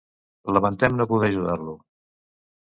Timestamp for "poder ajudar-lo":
1.11-1.75